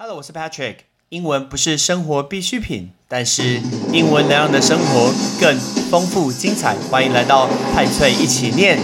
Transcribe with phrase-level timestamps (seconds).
[0.00, 0.76] Hello，我是 Patrick。
[1.08, 3.60] 英文不是生活必需品，但是
[3.92, 5.58] 英文能让你的生活更
[5.90, 6.76] 丰富精彩。
[6.88, 8.78] 欢迎来到派翠一起念。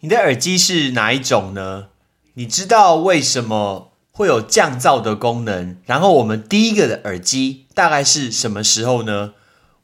[0.00, 1.86] 你的耳机是哪一种呢？
[2.34, 5.76] 你知道为什么会有降噪的功能？
[5.84, 9.34] 然后我们第一个的耳机大概是什么时候呢？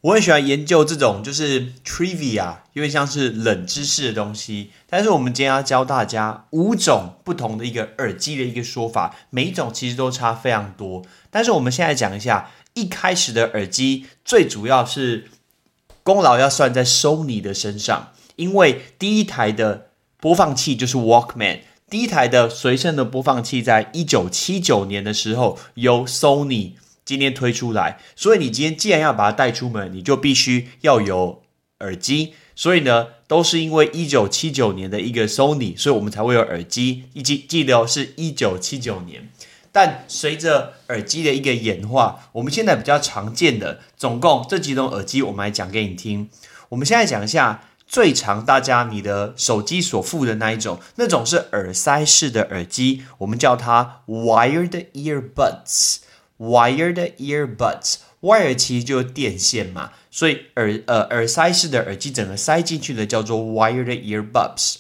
[0.00, 4.70] 我很喜欢研究这种就是 trivia，因为像是冷知识的东西。
[4.88, 11.02] 但是我们今天要教大家五种不同的一个耳机的一个说法，每一种其实都差非常多。
[11.30, 15.28] 但是我们现在讲一下一开始的耳机，最主要是
[16.02, 21.60] 功劳要算在 Sony 的身上，因为第一台的播放器就是 Walkman。
[21.92, 26.70] 第一台的随身的播放器，在一九七九年的时候由 Sony
[27.04, 31.42] 今天推出来，所以你今天既然要把它带出门，你就必须要有
[31.80, 32.32] 耳机。
[32.56, 37.04] 所以呢，都是因为一九七九年的一个 Sony，所以我们才会有耳机。
[37.22, 39.28] 记记得，是一九七九年。
[39.70, 46.30] 但随着耳机的一个演化，我们现在比较常见的，总共这几种耳机，我们来讲给你听。
[46.70, 47.64] 我们现在讲一下。
[47.92, 55.98] 最常大家你的手机所附的那一种，那种是耳塞式的耳机，我们叫它 wired earbuds。
[56.38, 64.76] wired earbuds，wire 其实就是电线嘛，所以耳呃耳塞式的耳机整个塞进去的叫做 wired earbuds。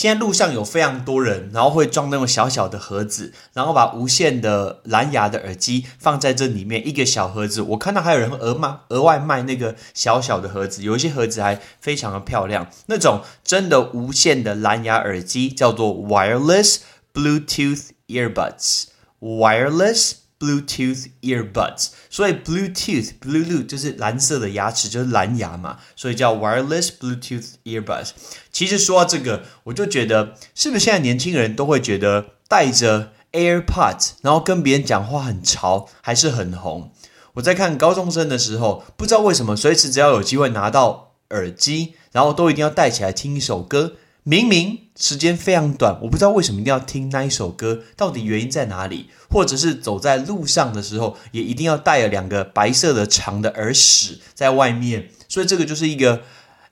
[0.00, 7.60] 现在路上有非常多人，然后会装那种小小的盒子，然后把无线的蓝牙的耳机放在这里面，一个小盒子。
[7.60, 12.66] 我看到还有人额卖额外卖那个小小的盒子，有一些盒子还非常的漂亮。
[12.86, 16.78] 那种真的无线的蓝牙耳机叫做 wireless
[17.12, 20.12] Bluetooth earbuds，wireless。
[20.40, 28.12] Bluetooth earbuds，所以 Bluetooth Bluetooth 就是蓝色的牙齿，就是蓝牙嘛，所以叫 wireless Bluetooth earbuds。
[28.50, 36.90] 其实说到这个，我就觉得，是不是现在年轻人都会觉得带着 AirPods，然后跟别人讲话很潮，还是很红？
[37.34, 43.92] 我在看高中生的时候，不知道为什么，随时只要有机会拿到耳机，然后都一定要戴起来听一首歌。
[44.30, 49.10] 明明时间非常短，我不知道为什么一定要听那一首歌，到底原因在哪里？
[49.28, 55.08] 或者是走在路上的时候，也一定要带了两个白色的长的耳屎在外面。
[55.28, 56.22] 所以这个就是一个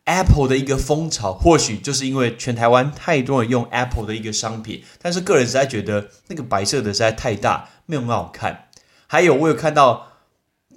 [0.05, 8.69] Apple 的一个风潮，或许就是因为全台湾太多人用 Apple 的一个商品，但是个人实在觉得那个白色的实在太大，没有很好看。
[9.09, 10.13] 还有我有看到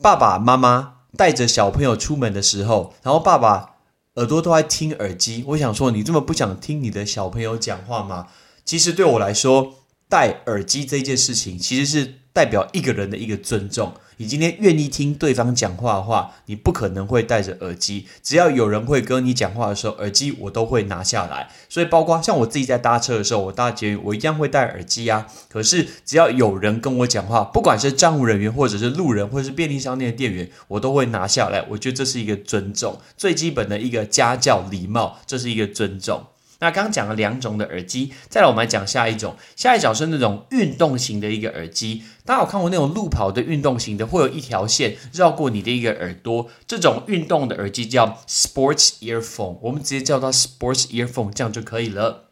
[0.02, 3.68] 爸爸妈妈带着小朋友出门的时候，然后爸爸。
[4.16, 8.28] 耳朵都在听耳机，我想说，你这么不想听你的小朋友讲话吗？
[8.66, 9.76] 其实对我来说，
[10.10, 13.94] 戴耳机这件事情，其实是代表一个人的一个尊重。
[14.18, 18.06] 你今天愿意听对方讲话的话，你不可能会戴着耳机。
[18.22, 21.50] 只要有人会跟你讲话的时候，耳机我都会拿下来。
[21.68, 25.26] 所以，包括像我自己在搭车的时候，我搭捷运，我一样会戴耳机啊。
[25.50, 31.66] 可是，只要有人跟我讲话，不管是站务人员，或者是路人，或者是便利商店的店员，我都会拿下来。
[31.70, 36.28] 我觉得这是一个尊重，最基本的一个家教礼貌，这是一个尊重。
[36.62, 39.36] 那刚讲了两种的耳机，再来我们来讲下一种。
[39.56, 42.04] 下一种是那种运动型的一个耳机。
[42.24, 46.50] 大家有看过那种路跑的运动型的，会有一条线绕过你的一个耳朵。
[46.68, 52.30] 这种运动的耳机叫 sports earphone，我们直接叫它 sports earphone，这样就可以了。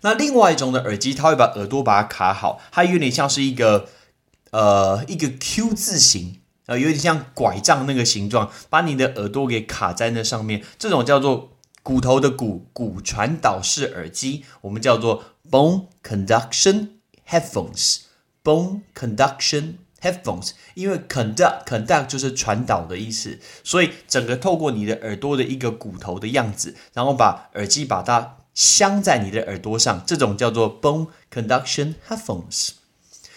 [0.00, 3.88] 那另外一种的耳机，它会把耳朵把它卡好，它有点像是一个
[4.50, 10.64] 呃一个 Q 字形，呃有点像拐杖那个形状，把你的耳朵给卡在那上面。
[10.78, 11.49] 这种叫做
[11.82, 16.88] 骨头的骨骨传导式耳机，我们叫做 bone conduction
[17.28, 18.00] headphones。
[18.42, 32.70] bone conduction headphones，因为 conduct conduct 就是传导的意思，所以整个透过你的耳朵的一个骨头的样子，然后把耳机把它镶在你的耳朵上，这种叫做 bone conduction headphones。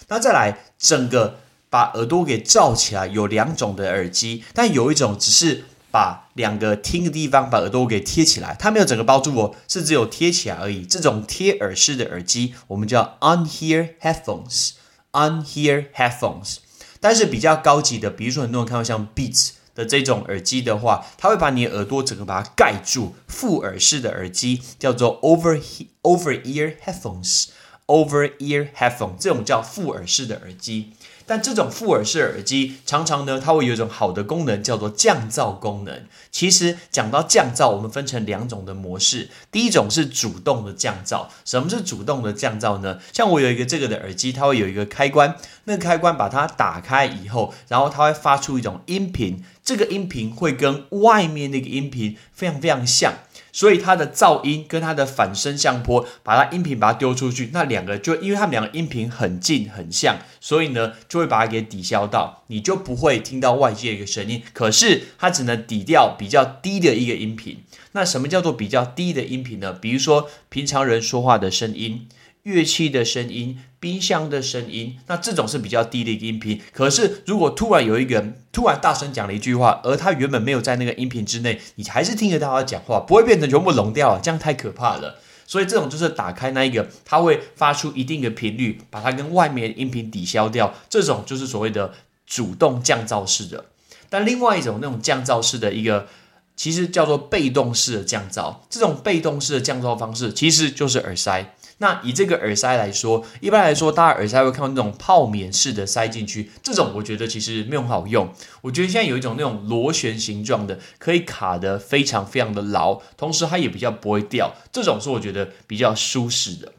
[0.07, 1.39] 那再来，整个
[1.69, 5.65] 把耳朵给罩起来，有两种的耳机，但有一种只是。
[5.93, 10.83] 把两个听的地方把耳朵给贴起来，它没有整个包住哦，是只有贴起来而已。
[10.83, 16.57] 这种贴耳式的耳机，我们叫 on-ear headphones，on-ear headphones。
[16.99, 23.13] 但是比较高级的，比如说很多人看到像 Beats 的这种耳机的话，它会把你耳朵整个把它盖住。
[23.27, 25.61] 副耳式的耳机叫做 over
[26.01, 27.49] over-ear headphones
[27.87, 30.93] over-ear headphone 这种叫副耳式的耳机。
[31.25, 36.03] 但这种副耳式耳机常常呢，它会有一种好的功能，叫做降噪功能。
[36.33, 39.29] 其实讲到降噪，我们分成两种的模式。
[39.49, 41.27] 第一种是主动的降噪。
[41.45, 42.99] 什么是主动的降噪呢？
[43.13, 53.13] 像我有一个这个的耳机，它会有一个开关，那个开关把它打开以后，然后它会发出一种音频，这个音频会跟外面那个音频非常非常像。
[53.53, 64.41] 所以它的噪音跟它的反声相波，把它音频把它丢出去，那两个就因为它们两个音频很近很像，所以呢就会把它给抵消到，你就不会听到外界一个声音。
[64.51, 67.63] 可是它只能抵掉比较低的一个音频。
[67.91, 69.71] 那什么叫做比较低的音频呢？
[69.71, 72.07] 比如说平常人说话的声音。
[72.43, 76.61] 乐器的声音、冰箱的声音，那这种是比较低的一个音频。
[76.73, 85.19] 可是，如果突然有一个人突然大声讲了一句话，而他原本没有在那个音频之内，你还是听得到他讲话，不会变成全部聋掉了，这样太可怕了。
[85.45, 90.73] 所以，这种就是打开那一个，它会发出一定的频率，把它跟外面的音频抵消掉。
[90.89, 91.93] 这种就是所谓的
[92.25, 93.65] 主动降噪式的。
[94.09, 96.07] 但另外一种那种降噪式的一个，
[96.55, 98.57] 其实叫做被动式的降噪。
[98.69, 101.55] 这种被动式的降噪方式，其实就是耳塞。
[101.83, 108.33] 那以这个耳塞来说，一般来说，大家耳塞会看到那种泡棉式的塞进去，这种我觉得其实没有好用。
[108.61, 116.71] 我觉得现在有一种那种螺旋形状的，可以卡得非常非常的牢，同时它也比较不会掉，这种是我觉得比较舒适的。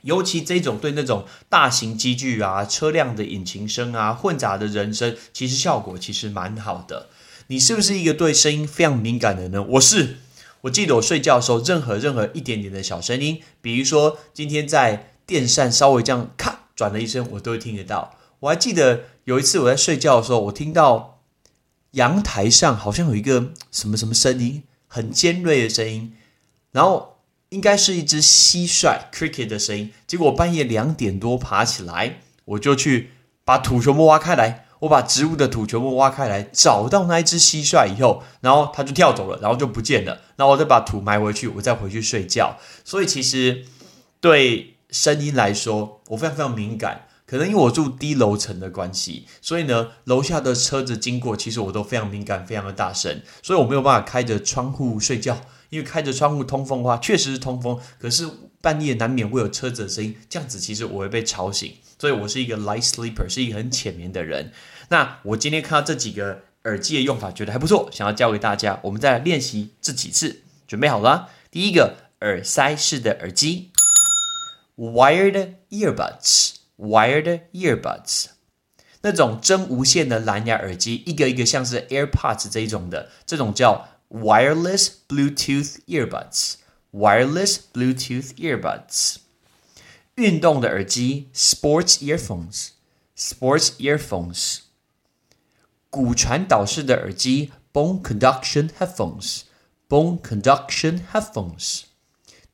[0.00, 7.08] 尤其这种对那种大型机具啊、车辆的引擎声啊、混杂的人声，其实效果其实蛮好的。
[7.48, 9.62] 你是不是一个对声音非常敏感的人呢？
[9.72, 10.16] 我是。
[10.66, 18.16] 我记得我睡觉的时候，任何任何一点点的小声音，比如说今天在电扇稍微这样咔转了一声，我都会听得到。
[18.40, 21.20] 我还记得有一次我在睡觉的时候，我听到
[21.92, 26.12] 阳台上好像有一个什么什么声音，很尖锐的声音，
[26.72, 27.20] 然后
[27.50, 29.92] 应该是一只蟋蟀 cricket 的声音。
[30.06, 33.10] 结果半夜两点多爬起来，我就去
[33.44, 34.65] 把土全部挖开来。
[34.80, 40.20] 我把植物的土全部挖开来，找到那一只蟋蟀以后，然后它就跳走了，然后就不见了。
[40.36, 42.56] 然后我再把土埋回去，我再回去睡觉。
[42.84, 43.64] 所以其实
[44.20, 47.06] 对声音来说，我非常非常敏感。
[47.26, 53.20] 可能因为我住低楼层的关系，所以呢，楼下的车子经过，其实我都非常敏感，非常的大声。
[53.42, 55.36] 所以我没有办法开着窗户睡觉，
[55.70, 58.28] 因为开着窗户通风的话，确实是通风，可是
[58.66, 61.72] 半夜难免会有车子的声音，这样子其实我会被吵醒。
[62.00, 64.50] 所以我是一个 light sleeper，是一个很浅眠的人。
[64.88, 68.80] 那我今天看到这几个耳机的用法，觉得还不错，想要教给大家。
[68.82, 71.28] 我们再来练习这几次，准备好了。
[71.48, 73.70] 第一个耳塞式的耳机
[74.76, 78.24] ，wired earbuds，wired earbuds，
[79.02, 86.54] 那种真无线的蓝牙耳机，一个一个像是 AirPods 这一种的，这种叫 wireless Bluetooth earbuds
[86.93, 89.15] earbuds，wireless Bluetooth earbuds。
[90.15, 94.59] 运动的耳机，sports earphones，sports earphones。
[95.89, 101.83] 骨传导式的耳机，bone conduction headphones，bone conduction headphones。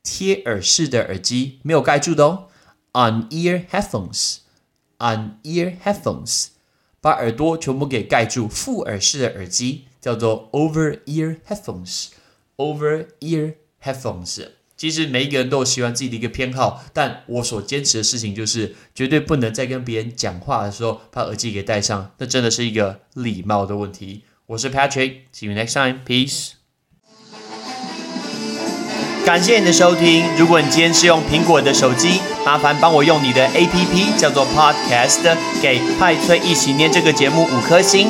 [0.02, 2.48] 贴耳式的耳机，没有盖住的哦，
[2.92, 6.48] on-ear headphones，on-ear headphones。
[7.00, 13.54] 把耳朵全部给盖住，副耳式的耳机叫做 over-ear headphones，over-ear headphones。
[13.83, 14.47] Headphones，
[14.77, 24.23] 其实每一个人都有喜欢自己的一个偏好，但我所坚持的事情就是绝对不能在跟别人讲话的时候把耳机给戴上，那真的是一个礼貌的问题。
[24.47, 26.51] 我是 Patrick，see you next time，peace。
[29.25, 30.25] 感谢你的收听。
[30.37, 38.09] 如果你今天是用苹果的手机，麻烦帮我用你的 APP 叫做 Podcast，给派崔一起念这个节目五颗星。